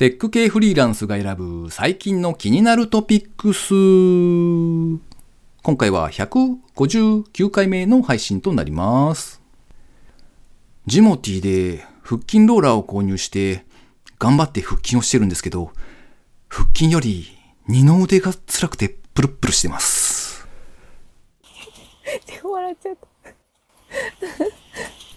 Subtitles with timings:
[0.00, 3.74] テック系フリーランスが選ぶ最近の気になるトピックス。
[5.62, 9.42] 今回は159回目の配信となります。
[10.86, 13.66] ジモティで腹筋ローラーを購入して
[14.18, 15.70] 頑張って腹筋をしてるんですけど、
[16.48, 17.26] 腹筋より
[17.68, 20.48] 二の腕が辛くてプルプルしてます。
[22.42, 24.59] 笑っちゃった。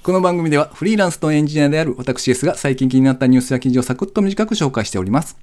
[0.03, 5.37] この番組ではフリーランスとエンジニアである私ですが最近気になったニュースや記事をサクッと短く紹介しております。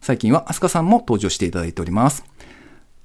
[0.00, 2.24] 最近はアスカさんも登場していただいております。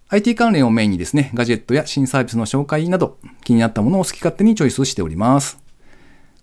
[0.10, 5.60] IT 関連をメインにですね、ガジェットや新サービスの紹介など気になったものを好き勝手にチョイスしております。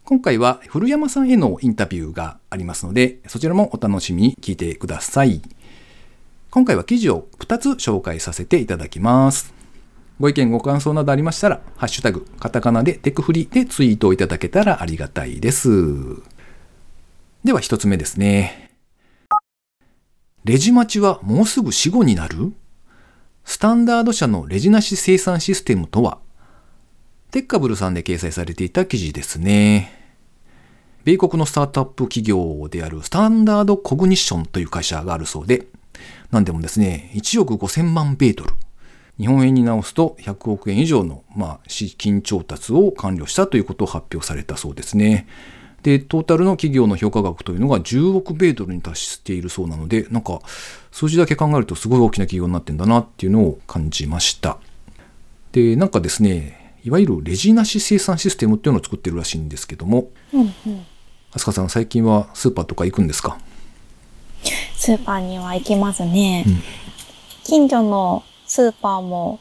[0.05, 5.43] 今回は古山さんへのインタビューがありますので、そちらもお楽しみに聞いてください。
[6.53, 9.62] 今回は記事を2つ紹介させていただきます。
[10.23, 15.69] ご意見ご感想などありましたら、ハッシュタグ、カタカナでテクフリでツイートをいただけたらありがたいです。
[17.43, 18.71] では一つ目ですね。
[20.45, 22.53] レジ待ちはもうすぐ死後になる？
[23.45, 26.19] スタンダード社のレジなし生産システムとは？
[27.33, 29.91] テッカブルさんで掲載されていた記事ですね。
[31.03, 35.67] 米国のスタートアップ企業であるスタンダードコグニッションという会社があるそうで、
[36.31, 38.53] なんでもですね、1億5000万米ドル。
[39.19, 45.27] 日本円に直すと100億円以上の、まあ、資金調達を完了したということを発表されたそうですね。
[45.83, 50.41] で、トータルの企業の評価額というのが10億米ドルに達しているそうなので、なんか
[50.91, 54.59] 数字だけ考えるとすごい大きな企業になってんだなっていうのを感じました。
[55.53, 60.87] で、なんかですね、いわゆるレジなし生産システムっていうのを作ってるらしいんですけども、うんうん。
[61.33, 63.39] あすかさん最近はスーパーとか行くんですか？
[64.77, 66.45] スーパーには行きますね。
[66.47, 66.63] うん
[67.45, 68.23] 近所の
[68.53, 69.41] スーパーも、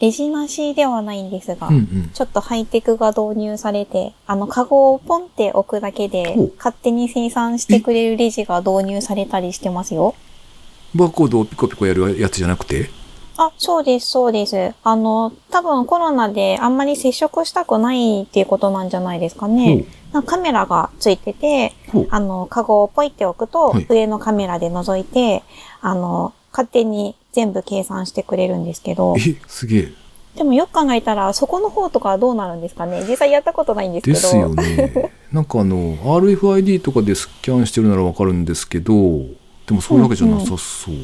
[0.00, 2.10] レジなしではないんですが、うんうん。
[2.12, 10.14] ちょっとハイテクが導入されて、あの、カゴをポンって置くだけで勝手に生産してくれるレジが導入されたりしてますよ。
[10.94, 12.90] バーコードをピコピコやるやつじゃなくて？
[13.38, 14.74] あ、そうです、そうです。
[14.84, 19.86] あの、多分コロナであんまり接触したくないっていうことなんじゃないですかね。
[20.12, 21.72] かカメラがついてて、
[22.10, 25.42] あの、カゴをポイって置くと、はい上のカメラで覗いて、
[25.80, 29.92] あの、勝手に全部計算してくれるんですけど、え、すげえ。
[30.36, 34.18] でもよく考えたら、そこの方とかはどうなるんですかね実際やったことないんですけど。
[34.18, 35.12] ですよね。
[35.32, 38.94] なんかあの、RFID とかでスキャンしてるならわかるんですけど、
[39.66, 40.94] でもそういうわけじゃなさそう、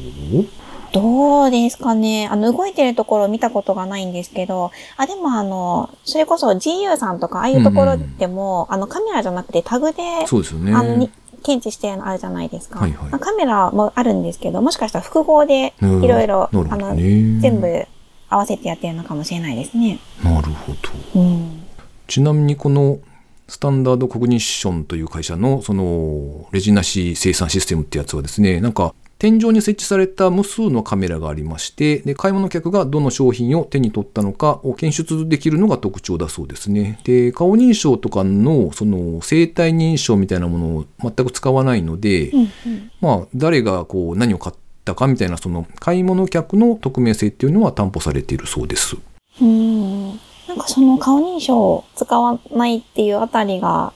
[0.91, 10.73] どうですかねあの、動いてるところを見たことがないんですけど、あ、でもあの、それこそ GU さんとか、ああいうところでも、あの、カメラじゃなくてタグで、そうですよね。
[10.73, 11.11] あの、に
[11.45, 12.79] 検知してるのあるじゃないですか。
[12.79, 17.85] はいはいカメラもあるんですけど、もしかしたら複合でうんいろいろ、あの、全部
[18.29, 19.99] 合わせてやってるのかもしれないですね。
[20.23, 20.73] なるほ
[21.13, 21.21] ど。
[21.21, 21.63] うん。
[22.07, 22.99] ちなみにこの
[23.47, 28.95] スタンダードコグニッションという会社のそのレジなし生産システムってやつはですね、なんか
[29.25, 36.99] 天井に設置された無数のカメラがありまして、で、買い物客がどの商品を手に取ったのかを検出できるのが特徴だそうですね。
[37.05, 42.91] で、顔認証とかのその生体認証みたいなものを全く使わないので、うんうん。
[43.01, 48.95] まあ、誰がこう何を買ったかみたいなその買い物客の匿名性っていうのは担保されているそうです。
[49.41, 50.09] うん。
[50.47, 53.91] なんかその顔認証を使わないっていうあたりが、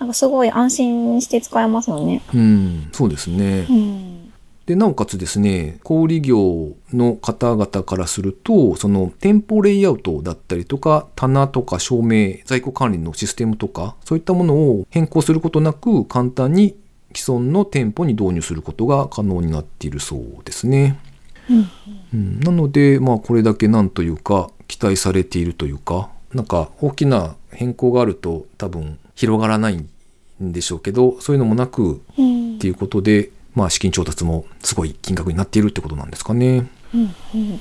[0.00, 2.20] なんかすごい安心して使えますよね。
[2.34, 3.64] うん、そうですね。
[3.70, 4.21] うん。
[4.66, 16.76] でなおかつですね小売業の方々からするとその店舗レイアウトだったりとか棚とか照明在庫管理のシステムとかそういったものを変更することなく簡単に
[17.14, 20.98] 既存の店舗に導入することが可能になっているそうですね。
[21.50, 21.70] うん。
[22.14, 29.88] うん、なのでまあこれだけなんというか期待されているというかなんか大きな変更があると多分広がらないん
[30.40, 36.68] でしょうけどそういうのもなくうんっていうことで、まあ、資金調達もすごい金額になっているってことなんですかね。
[36.94, 37.60] うんうん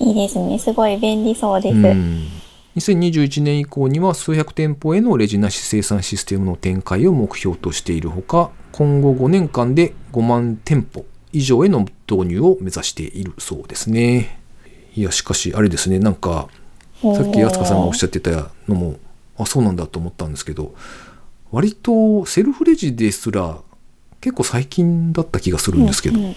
[0.00, 0.58] いいですね。
[0.58, 1.76] すごい便利そうです。
[1.76, 2.26] うん
[2.76, 11.04] 2021年以降には数百店舗へのレジなし生産システムの展開を目標としているほか今後5年間で5万店舗
[11.34, 14.40] 以上への導入を目指しているそうですね。
[14.94, 16.48] いやしかしあれですねなんか
[17.02, 18.96] さっき敦香さんがおっしゃってたのも
[19.38, 20.74] あそうなんだと思ったんですけど
[21.50, 23.58] 割とセルフレジですら
[24.22, 26.36] 結構最近だった気がするんですけど、うんうん。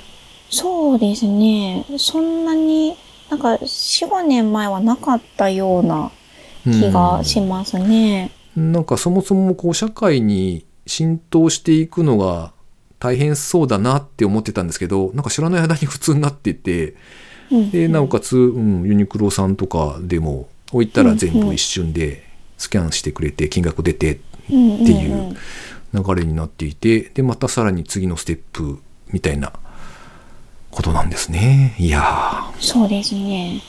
[0.50, 1.86] そうですね。
[1.98, 2.98] そんなに、
[3.30, 6.12] なんか、4、5年前はなかったような
[6.66, 8.32] 気がしますね。
[8.56, 12.54] なんかそもそもこう社会に浸透していくのが
[13.00, 16.96] 大変そうだなって思ってたんですけどなんか知らない間に普通になってて
[17.52, 22.24] うんでなおかつ、うん、ユニクロさんとかでも置いたら全部一瞬で
[22.58, 24.22] スキャンしてくれて金額出てって
[24.52, 25.38] うんうんいう
[25.96, 28.80] 流れになっていて、で、またさらに次のステップ
[29.12, 29.54] みたいな
[30.72, 31.76] ことなんですね。
[31.80, 32.62] いやー。
[32.62, 33.62] そうですね。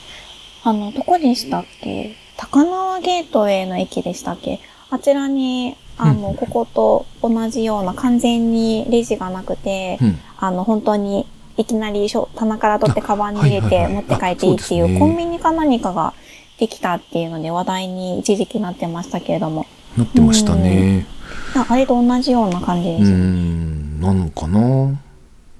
[0.63, 2.15] あの、どこでしたっけ？
[2.35, 4.59] 高輪ゲートウェイの駅でしたっけ？
[4.89, 10.19] あちらに、あの、うんここと同じような完全にレジがなくて、うん。
[10.37, 11.25] あの、本当に
[11.57, 16.13] いきなり棚から取ってカバンに入れてはいはいはい持って帰っていいっていあそうですねうコンビニか何かが
[16.59, 19.65] できたっていうので話題に一時期なってましたけれども。
[19.97, 21.07] なってましたね。
[21.09, 21.16] あ
[21.55, 23.11] あれと同じような感じです。
[23.11, 24.99] ん、なのかな？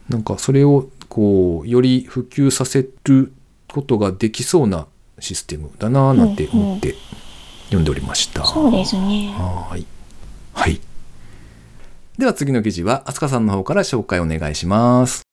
[0.09, 3.33] なんかそれをこう、より普及させる
[3.67, 4.87] ことができそうな
[5.19, 6.95] システムだなぁなんて思って
[7.65, 8.45] 読んでおりました。
[8.45, 9.33] そうですね。
[9.37, 9.85] はーい。
[10.53, 10.79] はい。
[12.17, 15.23] では次の記事は、あすかさんの方から紹介お願いします。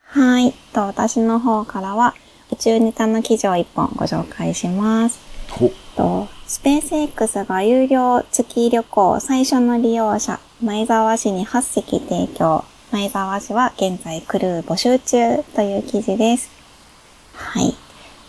[0.00, 0.52] はい。
[0.72, 2.14] と、私の方からは
[2.52, 5.18] 宇宙ネタの記事を一本ご紹介します。
[5.50, 12.64] ほ、と、スペース X が有料月旅行最初の利用者、前澤氏に8席提供。
[12.92, 16.48] 前澤氏は現在クルー募集中という記事です。
[17.32, 17.74] はい。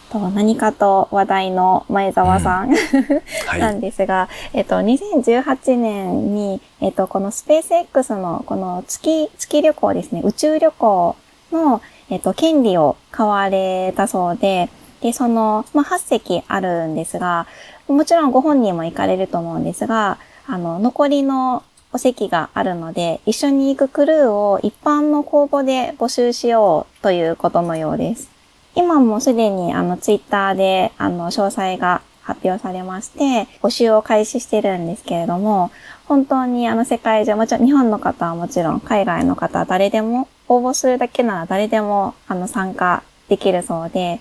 [0.10, 2.72] と、何かと話題の前澤さん、
[3.46, 3.60] はい。
[3.60, 11.16] なんですが、えっと、2018年に、えっと、このスペース X のこの月、月旅行ですね、宇宙旅行
[11.52, 14.70] の、えっと、権利を買われたそうで、
[15.02, 17.46] で、その、まあ、8席あるんですが、
[17.88, 21.64] もちろんご本人も行かれると思うんですが、あの、残りの
[21.94, 28.30] お席があるので、一緒に行くクルーを一般の公募で募集しようということのようです。
[28.76, 35.72] 今もすでにあのツイッターであの詳細が発表されまして、募集を開始してるんですけれども、
[36.06, 44.20] 本当にあの世界中、もちろん日本の方はもちろん、海外の方は誰でも、応募するだけなら誰でもあの参加できるそうで、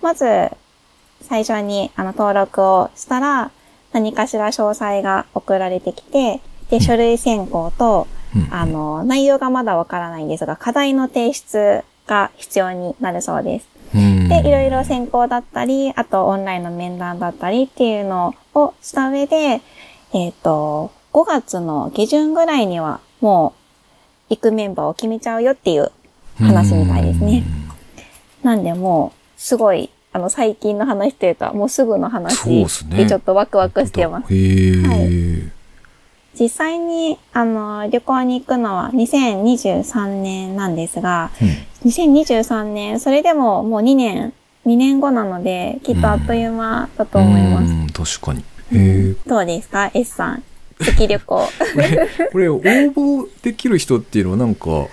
[0.00, 0.50] まず
[1.22, 3.50] 最初にあの登録をしたら、
[3.92, 6.40] 何かしら詳細が送られてきて、
[6.70, 13.68] で、書類選考と、うんあの、内容がまだわからないんですが、課題の提出が必要になるそうです。
[13.94, 19.60] うんで、いろいろ選考だったり、あとオンラインの面談だったりっていうのをした上で、
[20.14, 23.54] えっ、と、5月の下旬ぐらいにはも
[24.30, 25.92] う行くメンバーを決めちゃうよっていう
[26.38, 27.44] 話みたいですね。
[28.42, 34.34] なんでもう、すごい、あの、最近の話というか、もうすぐの話でちょっとワクワクしてます。
[34.34, 35.50] へえ、は
[36.38, 41.48] 実際に、あの、旅行に行くのは2023年なんですが、うん
[41.82, 44.32] 2023年、それでももう2年、
[44.66, 47.64] 2年後なので、きっとあっという間だと思います。
[47.64, 48.44] うん確かに。
[49.26, 50.42] どうですか ?S さん。
[50.78, 51.48] 月旅行。
[51.74, 54.86] これ、これ応募できる人っていうのはなんか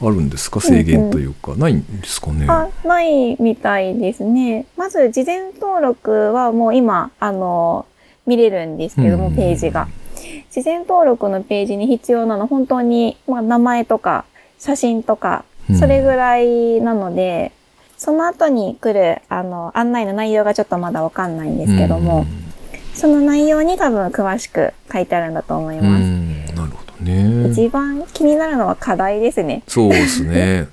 [0.00, 0.60] あるんですか？
[0.60, 2.46] 制限というか、ないんですかね？
[2.48, 4.66] あ、ないみたいですね。
[4.76, 7.86] まず、事前登録はもう今、あの、
[8.26, 9.88] 見れるんですけども、うんページが。
[10.50, 14.24] 事前登録のページに必要なの、本当に、まあ、名前とか、
[14.58, 17.52] 写真とかう、んそれぐらいなので、
[17.98, 22.26] その後に来る、あの、案内の内容がちょっとまだわかんないんですけども、
[22.94, 26.45] その内容に多分詳しく書いてあるんだと思いうん、うます。
[27.00, 27.50] ね。
[27.50, 29.62] 一番気になるのは課題ですね。
[29.66, 30.68] そうですね。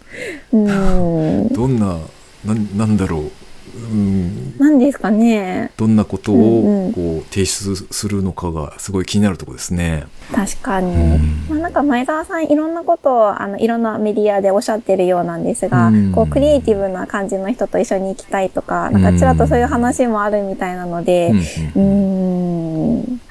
[0.52, 1.48] うん。
[1.48, 1.98] どんな、
[2.44, 3.30] なんなんだろう。
[3.74, 5.70] うん、何ですかね。
[5.76, 10.04] どんなことをこう提出するのかがすごい気になるところですね。
[10.34, 10.94] 確かに。
[10.94, 21.32] うんまあなんか前澤さんいろんなことをあのいろんなメディアでおっしゃってるようなんですが、うんこうクリエイティブな感じの人と一緒に行きたいとか、なんかちらっとそういう話もあるみたいなので
[21.74, 22.21] うん、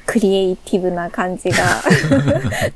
[0.05, 1.57] クリエイティブな感じが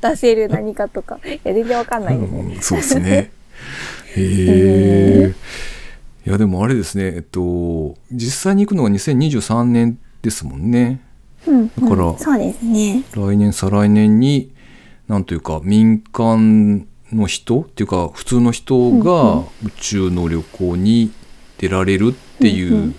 [0.10, 2.38] 出せる何かとか、いや全然わかんないですね。
[2.40, 3.30] うんそうですね。
[4.16, 5.34] へえ。
[6.26, 11.00] いやでもあれですね、えっと、実際に行くのが2023年ですもんね。
[11.46, 13.04] うん、だからうんそうですね。
[13.14, 14.50] 来年再来年に
[15.06, 21.12] なんというか民間の人っていうか普通の人うんうが宇宙の旅行に
[21.58, 22.94] 出られるっていう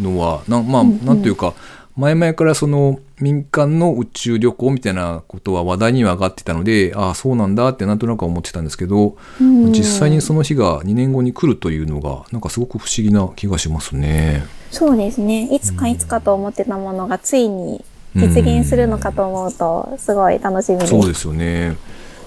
[0.00, 1.54] のは、なまあうんうんなんというか
[1.96, 14.44] 前々からその民間の宇宙旅行みたいなことは話題には上がってたのでああそうなんだってなんとなく思ってたんですけど、うん実際にその日が2年後に来るというのがなんかすごく不思議な気がしますね。
[14.70, 15.48] そうですね。
[15.52, 17.84] いつかいつかと思ってたものがついに
[18.14, 20.90] 実現するのかと思うと、すごい楽しみです。
[20.90, 21.76] そうですよね。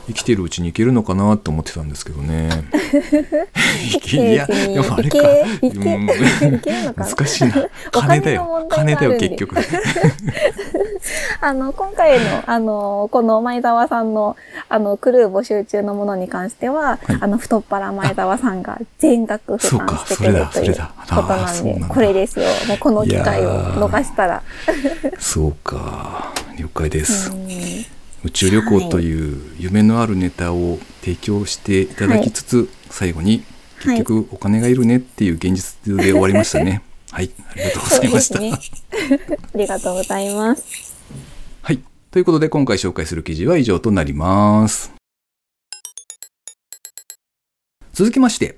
[0.09, 2.49] 生きてるうちに行けるのかなと思ってたんですけどね。
[3.91, 5.19] 生きてるうちにでもあれか。
[5.61, 6.09] うん
[6.97, 7.69] 難しいな。
[7.95, 9.55] お金だよ金だよ、結局。
[11.41, 14.35] あの、今回の、あの、この前澤さんの、
[14.67, 22.45] あの、クルー募集中のものに関しては、はいあの、太っ腹前澤さんが全額負担してくれるというそれだことなんでこれですよ。
[22.67, 24.41] もうこの機会を逃したら。
[25.19, 26.33] そうか。
[26.57, 27.29] 了解です。
[27.29, 33.43] うん宇宙旅行という夢のあるネタを提供していただきつつ、最後に
[33.81, 36.83] 結局お金がいるねっていう現実で終わりましたね。
[37.11, 38.39] はい、ありがとうございました。
[38.39, 38.51] ね
[39.55, 40.95] ありがとうございます。
[41.61, 41.79] はい。
[42.11, 44.91] ということで今回紹介する記事は以上となります。
[47.93, 48.57] 続きまして、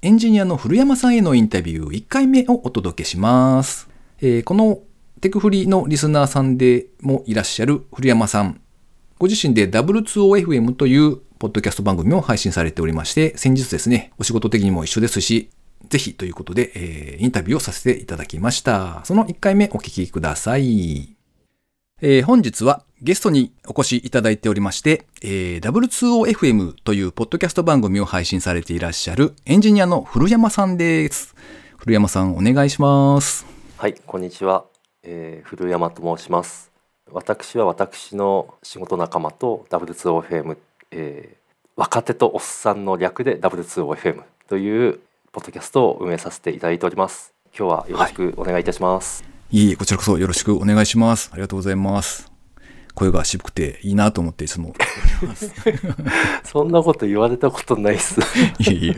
[0.00, 3.88] エンジニアの古山さんへのインタビュー1回目をお届けします。
[4.22, 4.80] えーこの
[5.20, 8.60] テクフリのリスナーさんでもいらっしゃる古山さん。
[9.18, 15.48] ご自身で W2OFM というポッドキャスト番組を配信されておりまして、先日ですね、お仕事的にも一緒ですし、
[15.88, 19.02] ぜひということで、えーインタビューをさせていただきました。
[19.04, 21.16] その1回目お聞きください。
[22.02, 31.34] えー本日はゲストにお越しいただいておりまして、えー W2OFM というポッドキャスト番組を配信されていらっしゃるエンジニアの古山さんです。
[31.78, 33.46] 古山さんお願いします。
[33.78, 34.66] はい、こんにちは、
[35.02, 36.75] えー古山と申します。
[37.12, 40.56] 私は私の仕事仲間と W2OFM、
[40.90, 41.46] えー
[41.76, 44.98] 若手とおっさんの略で W2OFM という
[45.30, 47.34] ポッドキャストを運営させていただいております。
[47.54, 49.22] 今日はよろしくお願いいたします。
[49.50, 51.28] いえいえ、こちらこそよろしくお願いします。
[51.34, 52.32] ありがとうございます。
[52.94, 54.72] 声が渋くていいなと思っていつも。
[56.44, 58.20] そんなこと言われたことないっす。
[58.58, 58.94] いやいや。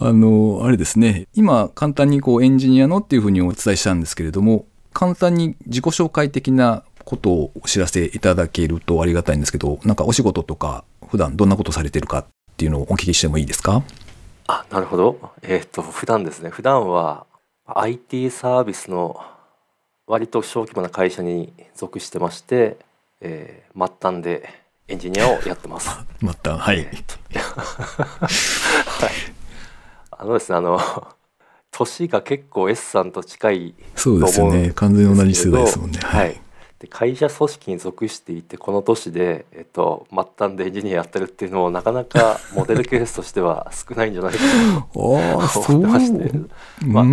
[0.00, 1.28] あの、あれですね。
[1.32, 4.66] 今、簡単にこうエンジニアのっていうふうにお伝えしたんですけれども、
[4.98, 12.26] 簡単に自己紹介的なことをお知らせいただけるとありがたいんですけど、なんかお仕事とか、普段どんなことされてるかっ
[12.56, 13.84] ていうのをお聞きしてもいいですか？
[14.48, 15.30] あ、なるほど。
[15.42, 16.50] えっ、と普段ですね。
[16.50, 17.26] 普段は
[17.66, 19.20] IT サービスの
[20.08, 22.76] 割と小規模な会社に属してまして、
[23.20, 24.48] えー末端で
[24.88, 25.90] エンジニアをやってます。
[26.20, 26.78] また、はい。
[27.38, 29.10] はい。
[30.10, 30.80] あのですね、あの、
[31.70, 34.52] 年が結構 S さんと近いそうですよね。
[34.52, 35.98] と思うんですけど完全に同じ世代ですもんね。
[36.02, 36.40] はい。
[36.78, 44.38] で会社組織に属していてこの年で、えっと、末端でエンジニアやってるっていうのもなかなか モデルケースとしては少ないんじゃないか。
[44.92, 46.32] と思ってまして
[46.86, 47.04] まあ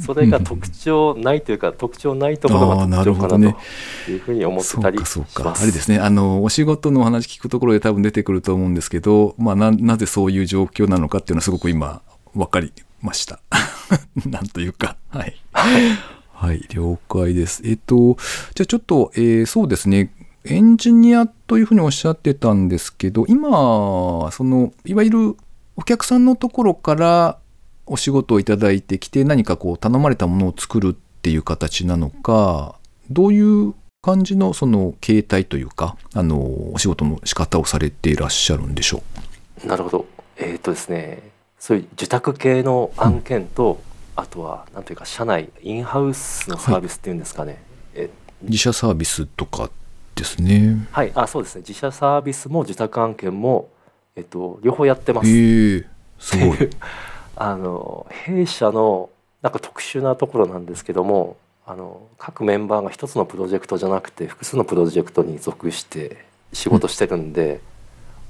[0.00, 3.56] それが特徴ないというか特徴ないところが特徴かなね
[4.04, 5.56] というふうに思ってたりしかそうか。
[5.60, 12.00] あれですねあのお仕事のお話聞くところで多分出てくると思うんですけど、まあ、ななぜそういう状況なのかっていうのはすごく今
[12.32, 13.40] 分かりました。
[14.26, 14.96] なんというか。
[15.08, 15.36] はい。
[15.52, 16.66] はい。
[16.70, 17.62] 了解です。
[17.64, 18.16] えっと
[18.54, 20.12] じゃあちょっと、えーそうですね。
[20.44, 25.36] エンジニアというふうにおっしゃってたんですけど今そのいわゆる
[25.74, 27.38] お客さんのところから
[27.84, 32.76] お仕事をいただいてきて何かこう頼まれたものを作るっていう形なのか
[33.10, 36.38] どういう感じのその形態というかあの
[36.72, 39.02] お仕事の仕方をされていらっしゃるんでしょ
[39.64, 40.06] なるほど。
[40.36, 41.22] えっ、とですね、
[41.66, 43.80] そういう受託系の案件と、
[44.14, 47.60] あとはなんというか社内インハウスのサービスっていうんですかね。
[47.92, 49.68] えう自社サービスとか
[50.14, 51.64] ですねはい、あ、そうですね。
[51.66, 53.68] 自社サービスも受託案件も
[54.14, 55.28] えっと両方やってます。
[55.28, 55.86] へえ
[56.20, 56.70] すごい
[57.34, 59.10] あの弊社の
[59.42, 67.60] なんか特殊なところなんですけども、あの各メンバーが一つのプロジェクトじゃなくて複数のプロジェクトに属して仕事してるんで、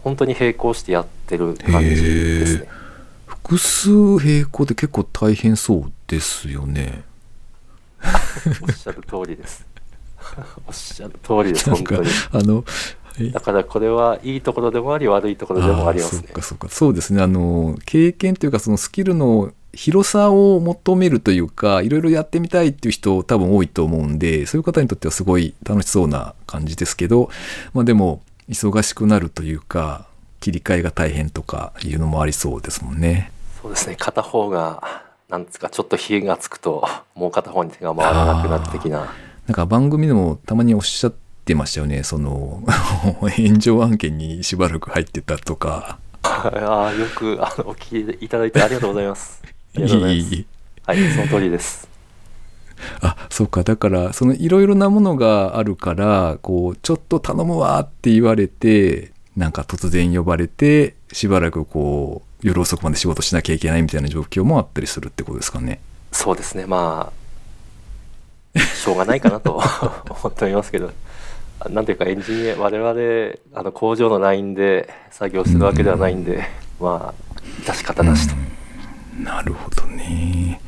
[0.03, 2.86] 本当に並行してやってる感じですね。
[3.47, 7.05] 複数並行で結構大変そうですよね
[8.61, 9.65] おっしゃる通りです。
[10.67, 12.09] おっしゃる通りです本当に。
[12.33, 12.65] あの
[13.21, 16.35] えだからこれはいいところでもあり悪いところでもありますねそう。
[16.35, 27.31] かそうかそうですねあの経験というかそのスキルの広さを求めるというかいろいろやってみたいっていう人多分多いと思うんでそういう方にとってはすごい楽しそうな感じですけど、
[27.75, 30.07] まあ、でも忙しくなるというか
[30.41, 33.33] 切り替えが大変とかいうのもありそうですもんね。
[33.77, 33.97] ですね。
[33.97, 34.83] 片方が
[35.29, 39.13] なんですかちょっと火がつくともう片方に手が回らなくなる的な。
[39.47, 41.15] なんか番組でもたまにおっしゃっ
[41.45, 42.65] てましたよねその
[43.37, 45.99] 炎上案件にしばらく入ってたとか。
[46.23, 49.43] ああよくあのお聞きいただいてありがとうございます。
[49.77, 50.35] ありがとうございます。
[50.35, 50.47] いい
[50.85, 51.89] はい、その通りです。
[53.01, 65.81] あそうかだからそのいろいろなものがあるからこうちょっと頼むわって言われてなんか突然呼ばれてしばらくこう夜遅くまで仕事しなきゃいけないみたいな状況もあったりするってことですかね。
[66.13, 66.67] そうですね。
[66.67, 67.13] ま
[68.55, 69.53] あしょうがないかなと
[70.11, 70.91] 思っておりますけど。
[71.71, 76.45] なんていうかエンジニア我々あの工場のラインで作業するわけではないんで、
[76.79, 78.35] まあ致し方なしと。
[79.19, 80.61] なるほどね。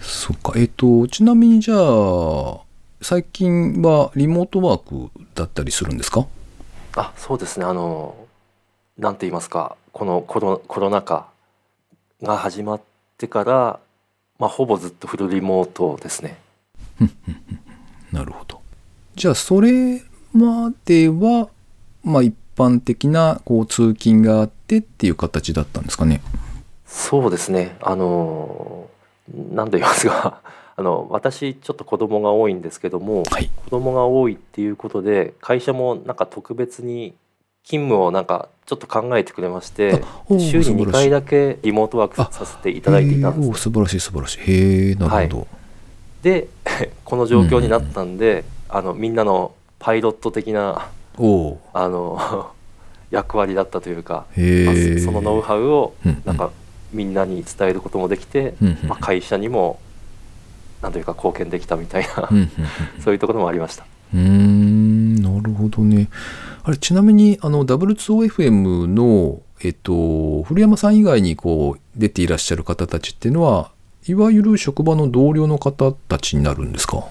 [0.00, 2.60] そっかえっ、とちなみにじゃあ
[3.02, 6.26] 最近はリモートワークだったりするんですか？
[6.94, 8.14] あそうですねあの
[8.96, 11.26] なんて言いますかこのコロコロナ禍
[12.22, 12.82] が始まっ
[13.16, 13.80] てから、
[14.38, 16.36] まあ、ほぼずっとフルリモートですね
[18.12, 18.60] なるほど。
[19.14, 20.02] じゃあそれ
[20.34, 21.48] までは、
[22.04, 26.20] まあ一般的なこう通勤があってっていう形だったんですかね？
[26.84, 28.90] そうですねあの
[29.34, 30.42] 何と言いますか
[30.76, 33.50] あの私ちょっと子供が多いんですけども、はい。
[33.64, 37.14] 子供が多いっていうことで会社もなんか特別に
[37.66, 44.40] 勤務をなんかちょっと考えてくれまして週に2素晴らしい回だけリモートワークさせていただいていたんです素晴らしい素晴らしい。
[44.40, 45.46] へえ、なるほど。
[46.22, 46.48] で
[47.04, 52.50] この状況になったんで、あのみんなのパイロット的なあの
[53.10, 54.64] 役割だったというか、ー。
[54.64, 55.04] まあ。
[55.04, 56.50] そのノウハウをうんうんなんか
[56.92, 59.80] みんなに伝えることもできて、うんうんまあ、会社にも
[60.82, 62.50] なんというか貢献できたみたいな、うんうんうん
[63.02, 63.84] そういうところもありました。
[64.14, 66.08] うーん、なるほどね。
[66.68, 73.70] あれ、ちなみに、あの、W2OFM の、えっと、古山さん以外にこう、出ていらっしゃる方たちっていうのは、
[74.08, 77.06] いわゆる職場の同僚の方たちになるんですか？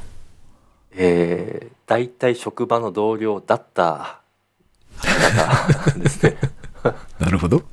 [0.98, 4.20] えー、大体職場の同僚だった
[4.98, 6.38] 方々ですね。
[7.20, 7.64] なるほど。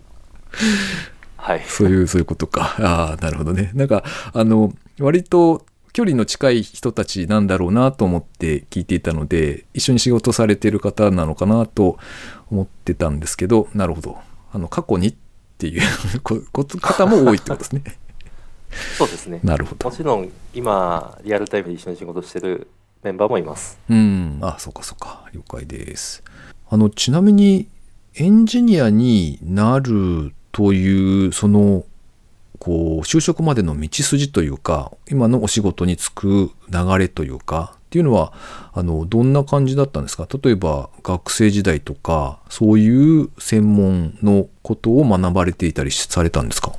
[1.36, 1.64] はい。
[1.66, 2.76] そういう、そういうことか。
[2.78, 3.72] ああ、なるほどね。
[3.74, 11.98] なんか、あの、割と距離の近い人たちなんだろうなと思って聞いていたので、一緒に仕事されている方なのかなと
[12.50, 14.18] 思ってたんですけど、なるほど。
[14.52, 15.14] あの、過去にっ
[15.58, 15.82] ていう
[16.22, 17.82] ここ方も多いってことですね。
[18.96, 19.40] そうですね。
[19.44, 19.94] なるほども。
[19.94, 22.68] ちろん今リアルタイムで一緒に仕事してる
[23.02, 23.78] メンバーもいます。
[23.90, 24.38] うん。
[24.40, 25.28] あ、そうかそうか。
[25.32, 26.22] 了解です。
[26.70, 27.68] あの、ちなみに、
[28.14, 31.84] エンジニアになるという、その、
[32.64, 38.32] こう、就職までの道筋というか、今のお仕事に就く流れというか、っていうのは、
[38.72, 40.28] あの、どんな感じだったんですか？
[40.40, 46.72] 例えば、学生時代とか、そういう専門のことを学ばれていたりされたんですか？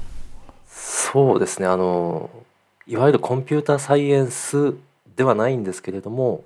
[0.69, 1.67] そうですね。
[1.67, 2.29] あの
[2.87, 4.75] いわゆるコンピューターサイエンス
[5.17, 6.45] ではないんですけれども、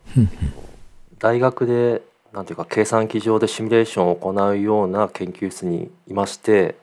[1.20, 2.02] 大学で
[2.34, 6.76] なんていうか計算機上でシミュレーションを行うような研究室にいまして、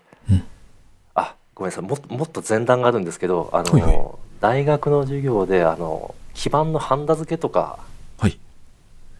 [1.54, 7.78] ごめんなさいもっともっと前段があるんですけどあの、はいはい大学の授業であの基板のハンダ付けとか
[8.18, 8.38] はい。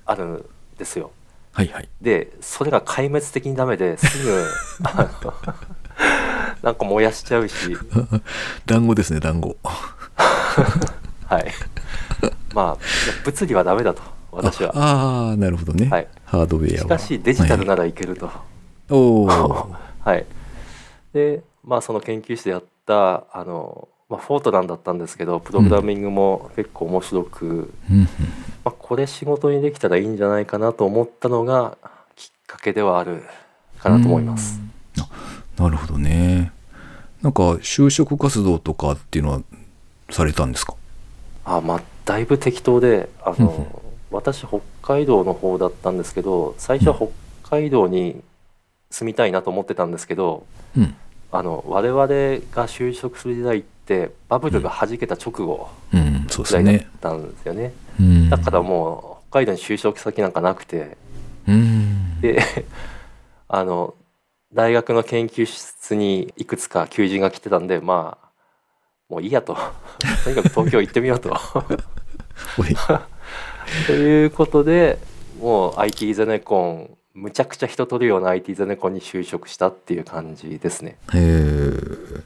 [0.04, 0.44] あるん
[0.76, 1.12] ですよ。
[1.52, 1.88] はいはい。
[2.02, 4.44] でそれが壊滅的にダメですぐ
[6.62, 7.74] なんか燃やしちゃうし、
[8.66, 9.56] 団子ですね、団子。
[9.64, 11.50] はい、
[12.54, 12.84] まあ
[13.24, 14.72] 物理はダメだと私は。
[14.74, 15.88] ああー、なるほどね。
[15.88, 16.78] はいハードウェアは。
[16.80, 18.30] しかしデジタルならいけると。
[18.90, 19.26] おお。
[19.26, 20.26] はい、
[21.14, 27.46] でまあその研究室でやったあの、まあ、フォートランだったんですけどプログラミングも結構面白く、
[27.90, 27.98] うん。
[27.98, 28.08] うん。
[28.64, 31.76] まあ、これ仕事にできたらいいんじゃないかなと思ったのが
[32.16, 33.22] きっかけではある
[33.78, 34.60] かなと思います。
[34.96, 35.02] うん。
[35.02, 35.08] あ
[35.62, 36.52] なるほどね。
[37.22, 39.40] なんか就職活動とかっていうのは
[40.10, 40.74] されたんですか？
[41.46, 43.36] あまあだいぶ適当であうん。
[43.36, 43.44] うん。
[43.46, 47.08] の私北海道の方だったんですけど最初は北
[47.56, 48.22] 海道に
[48.90, 50.46] 住みたいなと思ってたんですけど
[50.76, 50.94] うん。
[51.36, 56.88] あの我々が就職する時代ってバブルが弾けた直後うん、そうですぐらいだっね。
[57.00, 57.72] たんですよね。
[57.98, 58.30] うん。
[58.30, 60.96] だからもう北海道に就職先なんかなくて
[61.48, 62.20] うん。
[62.20, 62.40] で
[63.48, 63.94] あの
[64.52, 68.28] 大学の研究室にいくつか求人が来てたんでまあ
[69.08, 69.56] もういいやと
[70.22, 71.34] とにかく東京行ってみようと。
[73.88, 74.98] ということで
[75.40, 80.96] もう IT ゼネコンむちゃくちゃ人取るような IT ゼネコンに就職したっていう感じですね。
[81.14, 82.22] えー、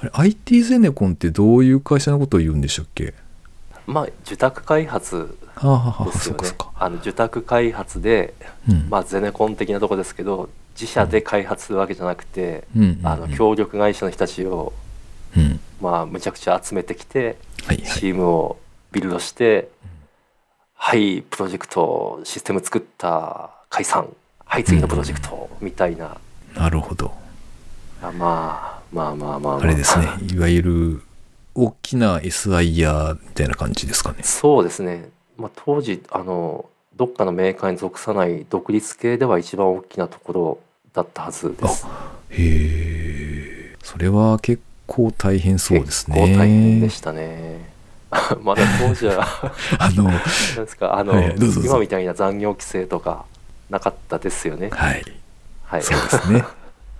[0.00, 3.14] あれ IT ゼネコンってどういう会社のことを言うんでしたっけ？
[3.86, 5.36] まあ受託開発
[6.04, 6.48] ですよね。
[6.74, 8.34] あの受託開発で、
[8.68, 8.86] うん。
[8.90, 12.64] まあ、ゼネコン的なとこですけど自社で開発するわけじゃなくて、
[13.02, 14.74] あの協力会社の人たちを、
[15.36, 15.58] うん。
[15.80, 17.86] まあ、むちゃくちゃ集めてきてはいはい。
[17.86, 18.58] チームを
[18.92, 19.70] ビルドして、
[20.74, 24.06] はいプロジェクトシステム作った解散
[24.44, 26.18] はい次のプロジェクトみたいな、
[26.54, 27.10] なるほど。
[28.02, 30.08] あまあまあまあまあ、まあ、あれですね。
[30.30, 31.02] いわゆる
[31.54, 34.18] 大きな SIR みたいな感じですかね。
[34.24, 35.08] そうですね、
[35.38, 40.58] まあ、当時あのどっかのメーカーに属さない独立系では一番大きなところ
[40.92, 41.86] だったはずです。
[42.28, 43.76] へえ。
[43.82, 46.20] それは結構大変そうですね。
[46.20, 47.72] 結構大変でしたね。
[48.42, 49.26] まだ当時は
[49.80, 51.14] あの、 なんですかあの、
[51.64, 53.24] 今みたいな残業規制とか
[53.72, 54.68] なかったですよね。
[54.70, 55.02] はい。
[55.64, 55.82] はい。
[55.82, 56.44] そうですね。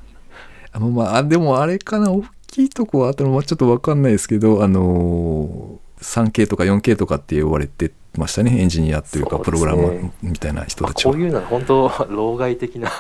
[0.73, 11.13] あの、まあ、あでもあれかな、大きいとこはあったのはちょっとわかんないですけど、あのー、3K とか 4K とかって呼ばれてましたね、エンジニアというか、プログラマーみたいな人まあたちは。
[11.13, 12.91] こういうのは本当老害的な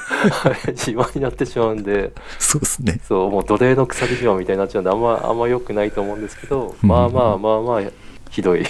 [0.68, 3.00] 自慢になってしまうんでそうですね。
[3.06, 7.82] そうもう奴隷の鎖島みたいになっちゃうんであんまあんま良くないと思うんですけど、うんまあまあまあまあ
[8.30, 8.64] ひどい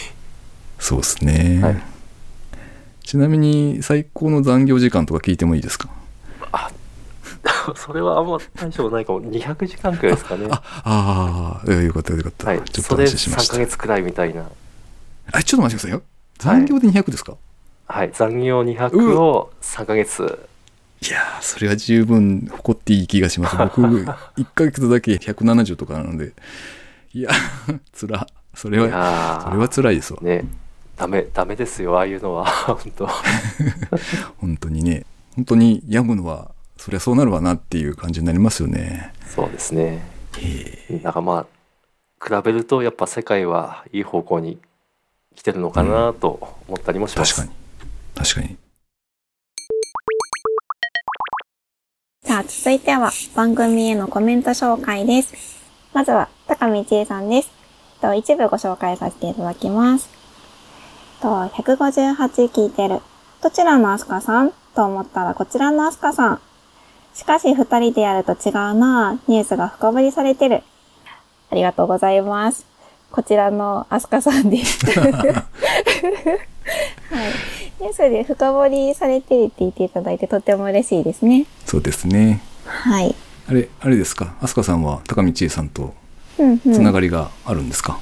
[0.81, 1.61] そうですね。
[1.63, 1.90] はい
[3.11, 5.89] ちなみに最高の残業時間とか聞いてもいいですか？
[7.75, 12.47] それはあんま大丈夫ないかも200時間くらいですかねあああ、よかったよかった。
[12.47, 13.67] はいちょっとそれ安心しまし3ヶた。
[13.67, 14.45] 月くらいみたいな
[15.33, 16.03] あ、ちょっと待ってくださいよ。
[16.39, 17.37] 残業で200ですか、
[17.89, 20.39] はい残業200を3ヶ月
[21.03, 23.57] いやー、それは十分誇っていい気がします。
[23.59, 26.33] 僕、1ヶ月だけ170とかなので。
[27.13, 27.31] いや、
[27.93, 28.29] つら。
[28.55, 30.21] それいは、やそれは辛いですわ。
[30.23, 30.45] ね
[31.01, 32.45] ダメダメですよああいうのは
[32.77, 33.09] 本当
[34.37, 35.07] 本当にね。
[35.35, 39.15] 本当に病むのは、そりゃそうなるわなっていう感じになりますよね。
[39.27, 40.03] そうですね
[40.39, 41.47] へだからま
[42.31, 44.59] あ比べるとやっぱ世界はいい方向に
[45.35, 47.59] 来てるのかなと思ったりもします、確かに。
[48.15, 48.57] 確かに。
[52.27, 55.35] じゃあ続いては番組へのコメント紹介です。
[55.95, 57.51] まずは高見千恵さんです。
[58.03, 60.20] と一部ご紹介させていただきます。
[61.21, 63.01] と158聞いてる。
[63.43, 66.41] どちらのアスカさんと思ったらこちらのアスカさん。
[67.15, 70.63] しかし二人でやると違うなニュースが深掘りされてる。
[71.51, 72.67] ありがとうございます。
[73.11, 74.87] こちらのアスカさんです。
[74.87, 75.45] はい。
[77.81, 81.47] ニュースで深掘りされてるって言っていただいてとても嬉しいですね。
[81.67, 82.41] そうですね。
[82.67, 83.15] はい。
[83.49, 84.35] あれ、あれですか？
[84.41, 85.95] 飛鳥さんは高道恵さんと
[86.39, 87.99] うんうんつながりがあるんですか、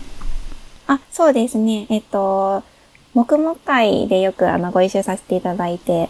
[0.87, 1.87] あ、そうですね。
[1.89, 2.63] えっと、
[3.19, 6.09] 黙々会でよくあのご一緒させていただいて、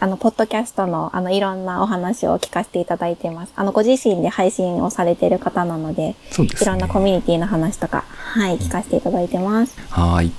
[0.00, 3.52] あの、ポッドキャストのあの、いろんなお話を聞かせていただいてます。
[3.54, 6.66] あの、ご自身で配信をされている方なので、そうですね。
[6.66, 9.78] いろんなコミュニティの話とか、はい、聞かせていただいてます。
[9.90, 10.32] はーい。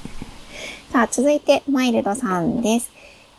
[0.92, 2.92] さあ、続いて、マイルドさんです。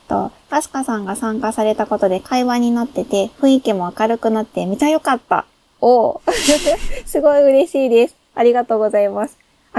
[0.09, 5.45] と、アスカさんが参加されたことで会話になってて、雰囲気も明るくなってめちゃ良かった。
[5.83, 6.21] おー
[7.05, 8.17] すごい嬉しいです。
[8.35, 9.37] ありがとうございます。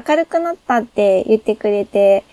[0.07, 2.23] 明るくなったって言ってくれて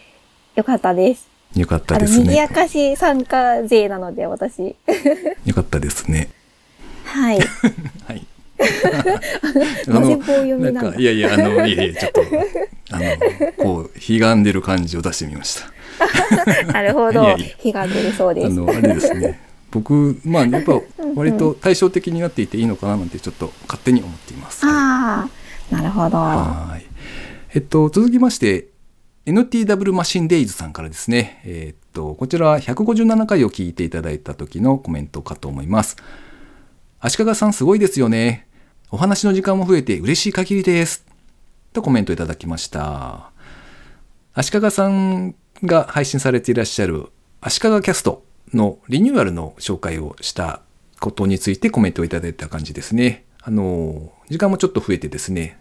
[0.55, 1.29] よかったです。
[1.57, 2.49] よかったあの、ですね賑や。
[2.49, 4.75] かし参加勢なので、私。
[5.45, 6.31] よかったですね。
[7.05, 7.41] はい。
[8.07, 8.27] はい。
[9.89, 12.23] なぜ棒読みなんか、いやいや、あの、いやいや、ちょっと、
[12.93, 13.05] あの、
[13.59, 16.73] こう、ひがんでる感じを出してみました。
[16.73, 17.47] なるほどいやいや。
[17.59, 18.47] 火が出るそうです。
[18.47, 19.41] あの、あれですね。
[19.71, 20.81] 僕、まあ、やっぱ、
[21.17, 24.65] 割と対照的になっていていいのかななんて、ちょっと勝手に思っています。
[24.65, 25.29] はいあ
[25.73, 26.19] あ、なるほど。
[26.19, 26.87] はい。
[27.55, 28.67] えっと、続きまして、
[29.25, 31.41] NTW マシンデイズさんからですね。
[31.45, 35.97] えっと、こちら157回を聞いていただいた時のコメントかと思います。
[36.99, 38.49] 足利さんすごいですよね。
[38.91, 41.07] お話の時間も増えて嬉しい限りです。
[41.73, 43.31] とコメントいただきました。
[44.35, 47.07] 足利さんが配信されていらっしゃる
[47.41, 50.63] 足利キャストのリニューアルの紹介をした
[50.99, 53.25] ことについてコメントをいただいた感じですね。
[53.41, 55.61] あの、時間もちょっと増えてですね、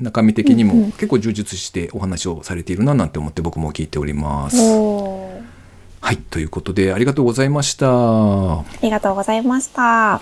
[0.00, 4.56] 中身的にも結構充実してお話をされているななんて思って僕も聞いております。
[4.58, 7.88] はい、ということでありがとうございました。
[7.88, 10.20] ありがとうございました。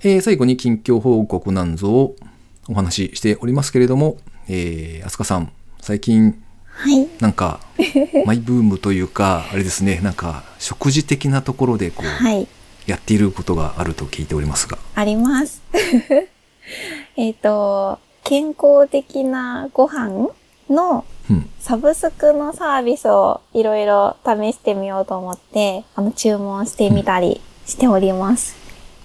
[0.00, 2.16] えー最後に近況報告なんぞを
[2.68, 5.50] お話ししておりますけれども、えー、飛鳥さん、
[5.80, 6.42] 最近
[6.74, 7.08] はい。
[7.20, 7.60] なんか
[8.26, 12.46] マイブームというか、あれですね、なんか食事的なところでこう、 はい。
[12.86, 14.78] やっていることがあると聞いておりますが。
[14.94, 15.62] あります。
[17.16, 20.28] えっと、健康的なご飯
[20.68, 21.48] のうん。
[21.58, 28.54] サブスクのサービスをいろいろ試してみようと思って、あの、注文してみたりしております。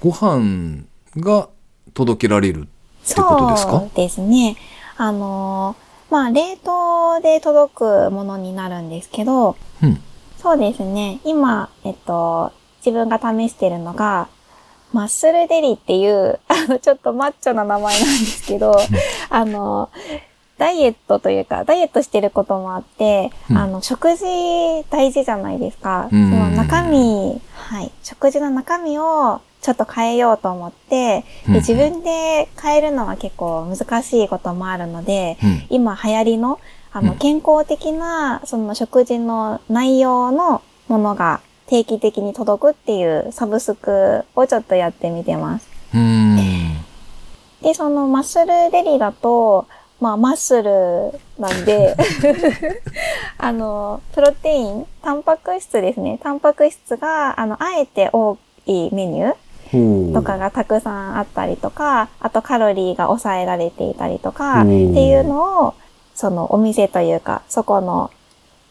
[0.02, 0.84] ご飯
[1.16, 1.48] が
[1.94, 3.72] 届けられるってことですか？
[3.72, 4.58] そうですね。
[4.98, 10.02] あのー、まあ、冷凍で届くものになるんですけど、うん。
[10.42, 11.22] そうですね。
[11.24, 12.52] 今、えっと、
[12.86, 14.28] 自分が試してるのが、
[14.92, 18.76] マッスルデリっていう、 あの、ちょっとマッチョな名前なんですけど、
[19.30, 19.90] あの、
[20.58, 24.26] ダイエットというか、ダイエットしてることもあって、うんあの、食事
[24.90, 26.10] 大事じゃないですか。
[26.12, 27.92] うんその中身、はい。
[28.04, 35.64] 食事の中身をちょっと変えようと思って、うんで自分で変えるのは結構難しいこともあるので、うん。
[35.70, 36.60] 今流行りの、
[36.92, 41.40] あの、うん健康的な、その食事の内容のものが
[41.70, 45.70] 定期的に届くっていうサブスクをちょっとやってみてます。
[47.62, 49.68] で、そのマッスルデリだと、
[50.02, 51.96] まあ、マッスルなんで、
[53.38, 56.20] あの、プロテイン、タンパク質ですね。
[56.24, 65.74] タンパク質が、あの、あえて多いメニューとかがたくさんあったりとか、あとカロリーが抑えられていたりとか、おってーいうのを、
[66.16, 68.10] そのお店というか、そこの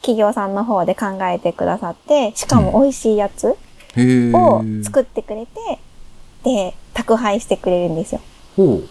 [0.08, 5.78] 企業さんの方で考えてくださって、しかも美味しいやつを作ってくれて、
[6.44, 8.22] で、宅配してくれるんですよ。
[8.56, 8.88] ほう。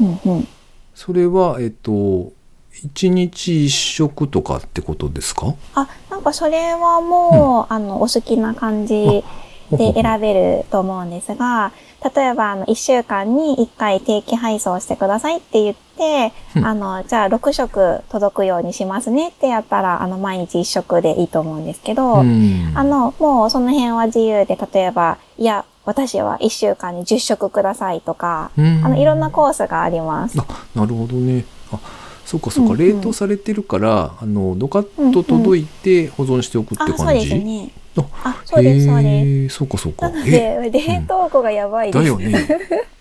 [0.00, 0.48] うんうん。
[0.92, 5.54] それは、えっと、1日1食とかってことですか？
[5.76, 9.22] あ、なんかそれはもう、あの、お好きな感じ
[9.70, 11.70] で選べると思うんですが、
[12.14, 16.66] 例えば、あの、1週間に1回定期配送してくださいって言って、うん。
[16.66, 22.72] あの、じゃあ6食届くようにしますねってやったら、あの、毎日1食でいいと思うんですけど、うん。
[22.74, 28.84] あの、もうその辺は自由で、例えば、いや、私は1週間に10食くださいとか、うん。
[28.84, 30.38] あの、いろんなコースがあります。
[30.40, 31.44] あなるほどね。
[31.72, 31.78] あ
[32.24, 32.96] そうかそうか、うんうん。
[32.96, 37.70] 冷凍されてるからあのドカッと届いて保存しておくってあ、感じ、そうですね。
[38.02, 39.56] ああ、そうです、そうです。
[39.56, 40.08] そうかそうか。
[40.08, 42.04] なのえで、冷凍庫がやばいです。
[42.04, 42.48] だよね。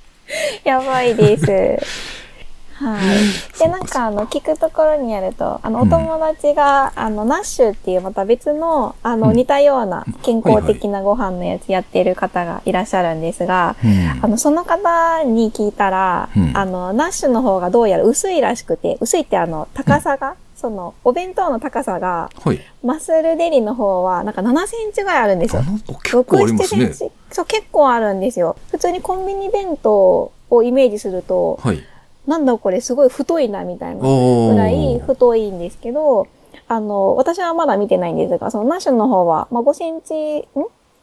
[0.63, 1.45] やばいです。
[2.75, 3.57] はい。
[3.57, 5.87] で、なんか、あの、聞くところによると、あの、うん。
[5.87, 9.35] お友達が、あの、ナッシュっていうまた別の、あの、うん。
[9.35, 14.19] 似たような健康的なご飯のやつやってる方がいらっしゃるんですが、うん。
[14.21, 16.51] あの、その方に聞いたら、うん。
[16.53, 25.61] あの、ナッシュの方がどうやら薄いらしくて、薄いってあの、高さが、その、お弁当の高さが、はいマッスルデリの方は、なんか7センチぐらいあるんですよ
[26.03, 27.15] 結構あります6、7ねセンチ。
[27.31, 28.55] そう、結構あるんですよ。
[28.71, 31.83] 普通にコンビニ弁当をイメージすると、はい
[32.27, 36.27] なんだこれすごい太いなみたいなぐらい太いんですけど、
[36.67, 40.45] あの、私はまだ見てないんですが、そのナッシュの方は、まあ、5センチ、ん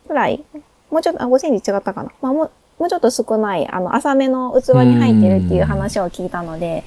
[0.09, 0.45] くらい？
[0.91, 2.11] もうちょっと、あ、5センチ違ったかな？
[2.21, 6.83] まあ、もう、もうちょっと少ない、あの、浅めの器に入ってるっていう話を聞いたので、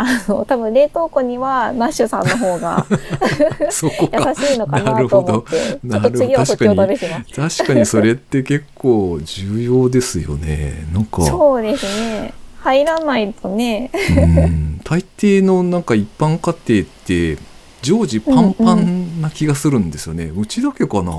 [0.00, 7.58] あの、多分冷凍庫にはナッシュさんの方が 優しいのかななと思って、ちょなるほどっと次はそっちを試します。
[7.58, 12.32] 確かにそれって結構重要ですよねなんかそうですね。
[12.62, 13.90] 入らないとね。
[14.16, 17.38] うん大抵のなんか一般家庭って
[17.82, 21.12] 常時パンパンな気がするんですよね、うちだけかな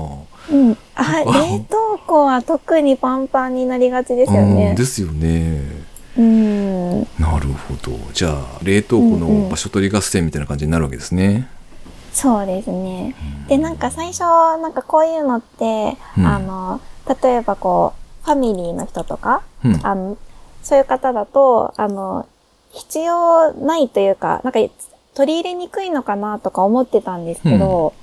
[0.50, 0.72] うん。
[0.94, 4.84] あ、あ冷凍庫は特にパンパンになりがちですようんねで。
[4.84, 5.60] すよね
[6.16, 7.06] うん。
[7.22, 7.96] なるほど。
[8.12, 11.48] じゃあ冷凍庫の場所取り合戦みたいな感じになるわけですね、
[12.12, 13.14] そうですね。
[13.48, 16.26] で、なんか最初、なんかこういうのって、うん。
[16.26, 16.80] あの、
[17.22, 19.80] 例えばこう、ファミリーの人とか、うん。
[19.82, 20.18] あの、
[20.62, 22.26] そういう方だと、あの、
[22.70, 24.58] 必要ないというか、なんか
[25.14, 27.94] 取り入れにくいのかなとか思ってたんですけど、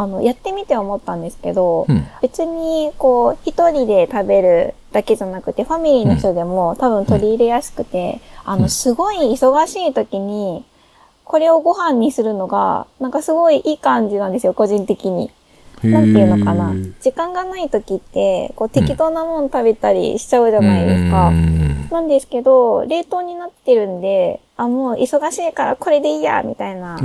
[0.00, 10.64] あの、やってみて思ったんですけど、うん別に、こう、一人で食べるだけじゃなくて、ファミリーの人でも多分取り入れやすくて、あの、うんすごい忙しい時に、
[11.24, 15.30] これをご飯にするのが、なんかすごいいい感じなんですよ、個人的に。
[15.82, 16.72] なんていうのかな。
[17.00, 21.28] 時間がない時って、こう適当なもの食べたりしちゃうじゃないですか。
[21.28, 26.96] うんなんですけど、冷凍になってるんで、あ、もう忙しいからこれでいいや、みたいな。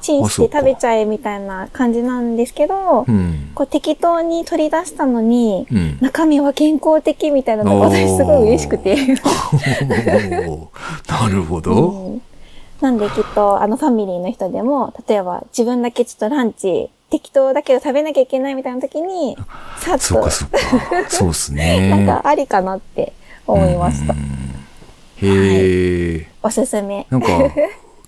[0.00, 3.50] あチンして食べちゃえみたいな感じなんですけど、うん。
[3.54, 5.98] こう適当に取り出したのに、うん。
[6.00, 8.96] 中身は健康的みたいなのが私すごい嬉しくて。
[11.08, 12.22] なるほど、うん。
[12.80, 19.36] なんできっと、あのファミリーの人でも、例えば自分だけちょっとランチ、適当だけど食べなきゃいけないみたいな時に、
[19.78, 20.58] さっとそうか、そうか。
[21.08, 21.90] そうですね。
[21.90, 23.12] なんかありかなって
[23.46, 24.14] 思いました。
[24.14, 24.20] うん。
[25.22, 27.06] へえ、おすすめ。
[27.10, 27.28] なんか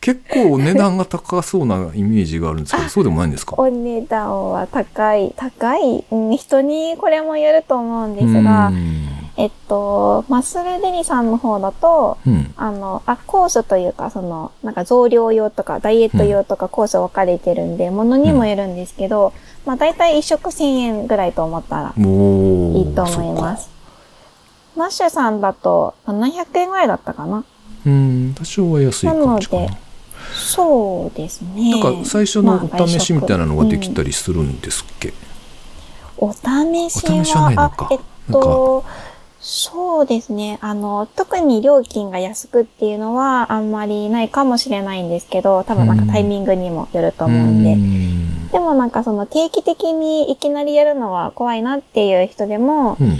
[0.02, 3.54] 結構値段が高そうなイメージがあるんですけどそうでもないんですか？
[3.56, 9.08] お値段は高い、高い、うん人にこれもよると思うんですがう、ん。
[9.38, 12.52] えっと、マッスルデリさんの方だと、うん。
[12.54, 19.32] あの、あ、コースというか、その、なんか増量用とか、ダイエット用とかコース分かれてるんで、ものにもよるんですけど、
[19.64, 23.70] まあ大体一食1000円ぐらいと思ったらもういいと思います。
[24.76, 27.44] マッシュさんだと700円ぐらいだったかな？
[27.86, 29.62] うん多少は安い感じかな。
[29.62, 29.76] なので
[30.42, 31.70] そうですね。
[31.70, 34.02] なんか最初のお試しみたいなのができたり。
[34.02, 35.14] りするんですっけ、うん
[36.18, 37.98] お試しは、えっ
[38.30, 38.84] と、
[39.40, 40.60] そうですね。
[40.60, 47.74] あの、特に料金が安くっていうのはあんまりないかもしれないんですけど、多分なんかタイミングにもよると思うんで。
[47.74, 53.18] んでもなんかその定期的にいきなりやるのは怖いなっていう人でも、うん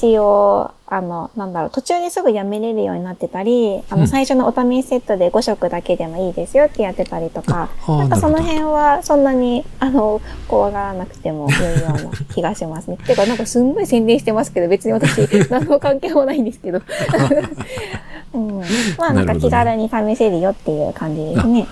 [0.00, 12.96] 一応、あの、なんだろう、途中ですぐやめれるようになってたり、あの、うん最初のお試しセットで5食だけでもいいですよってやってたりとか、ああなんかその辺はそんなに、あの、怖がらなくても良いような気がしますね。
[13.06, 15.18] てか、なんかすんごい宣伝してますけど、別に私、
[15.50, 16.80] 何の関係もないんですけど。
[18.32, 18.60] うん、
[18.96, 21.66] まあ、なんか気軽に試せるよっていう感じですね。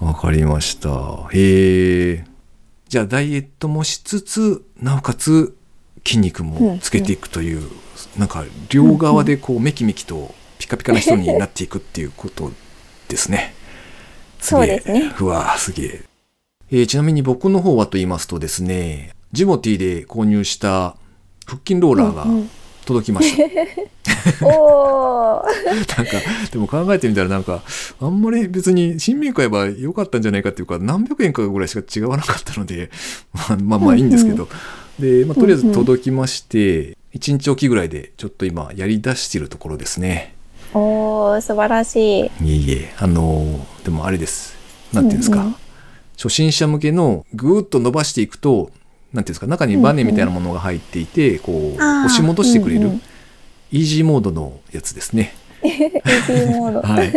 [0.00, 0.88] わかりました。
[1.32, 2.24] へえ。
[2.88, 5.54] じゃあダイエットもしつつ、なおかつ
[6.04, 7.70] 筋肉もつけていくという、
[8.18, 12.52] なんか両側でこうメキメキとピカピカな人になっていくっていうこと
[13.08, 13.54] ですね。
[14.40, 16.04] すげえそうですねうわすげえ
[16.70, 20.96] えーちなみに僕の方はと言いますとですね、ジモティーで購入した
[21.46, 22.50] 腹筋ローラーがうんうん
[22.90, 23.44] 届きました。
[24.44, 25.44] おー。
[25.96, 26.12] なんか、
[26.50, 27.62] でも考えてみたらなんか、
[28.00, 32.90] あんまり別に新品買えば良かったんじゃないかっていうか、何百円かぐらいしか違わなかったので、
[33.32, 34.48] まあまあまあいいんですけど。
[35.00, 40.34] で、まあ、とりあえず届きまして、1日おきぐらいでちょっと今やり出してるところですね。
[40.74, 42.24] おー、素晴らしい。
[42.26, 44.54] いえいえ、あのーでもあれです。
[44.92, 45.40] なんていうんですか。
[45.40, 45.54] うんうん
[46.20, 48.70] 初心者向けのぐーっと伸ばしていくと、
[49.14, 53.02] なんていうんですか、中にバネみたいなものが入っていて、こう、あー押し戻してくれる、うんうん
[53.72, 55.32] イージーモードのやつですね。
[55.62, 55.78] イー
[56.26, 56.80] ジーモード。
[56.86, 57.12] はい。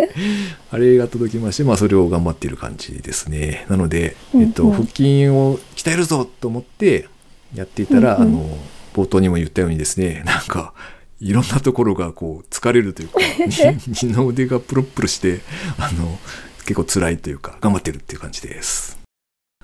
[0.72, 3.66] あれが届きまして、まあそれを頑張っている感じですね。
[3.70, 7.08] なので、えっと、うんうん腹筋を鍛えるぞと思って
[7.56, 8.58] やっていたら、うんうんあの、
[8.94, 10.74] 冒頭にも言ったようにですね、 なんか、
[11.20, 13.20] いろんなところがこう疲れるというか、
[13.88, 15.42] 二の腕がプルップルして、
[15.78, 16.20] あの、
[16.66, 18.98] 結構辛いというか、頑張ってるっていう感じです。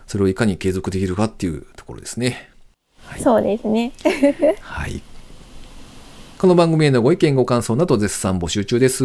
[0.08, 2.50] それをいかに継続できるかっていうところですね。
[3.04, 3.22] はい。
[3.22, 3.92] そうですね。
[4.62, 5.02] はい。
[6.40, 9.00] この番組へのご意見ご感想など絶賛募集中です。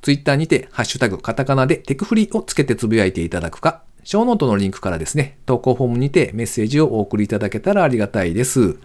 [0.00, 8.76] ツイッターにて、ハッシュタグ、カタカナでテクフリをつけてつぶやいていただくか、ショーノートのリンクからですね、投稿フォームにてメッセージをお送りいただけたらありがたいです。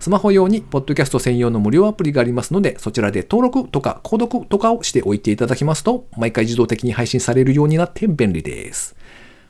[0.00, 8.96] スマホ用に、ポッドキャスト専用の無料アプリがありますので、そちらで登録とか購読とかをしておいていただきますと、毎回自動的に配信されるようになって便利です。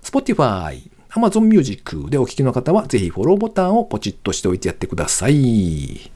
[0.02, 5.34] Spotify、Amazon Music でお聞きの方は、ぜひフォローボタンをポチッとしておいてやってください。
[5.34, 6.10] い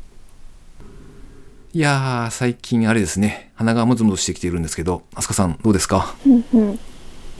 [1.73, 6.15] やー、最近あれですね、鼻がムズムズしてきているんですけど、アスカさんどうですか？
[6.27, 6.79] うんうん。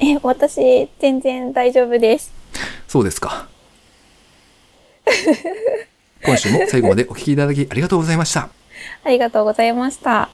[0.01, 2.33] え、私、全然大丈夫です。
[2.89, 3.49] そうですか。
[6.25, 8.49] 今週も最後までお聞きいただきありがとうございました。
[9.05, 10.31] ありがとうございました。